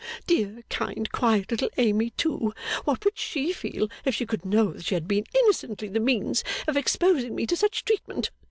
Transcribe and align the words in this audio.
Dear, 0.25 0.63
kind, 0.67 1.11
quiet 1.11 1.51
little 1.51 1.69
Amy, 1.77 2.09
too, 2.17 2.55
what 2.85 3.05
would 3.05 3.19
she 3.19 3.53
feel 3.53 3.87
if 4.03 4.15
she 4.15 4.25
could 4.25 4.43
know 4.43 4.71
that 4.73 4.85
she 4.85 4.95
had 4.95 5.07
been 5.07 5.25
innocently 5.43 5.89
the 5.89 5.99
means 5.99 6.43
of 6.67 6.75
exposing 6.75 7.35
me 7.35 7.45
to 7.45 7.55
such 7.55 7.85
treatment! 7.85 8.31